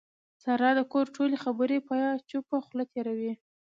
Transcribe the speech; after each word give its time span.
ساره 0.43 0.69
د 0.77 0.81
کور 0.91 1.05
ټولې 1.15 1.37
خبرې 1.45 1.77
په 1.87 1.95
چوپه 2.29 2.57
خوله 2.65 2.85
تېروي. 2.93 3.33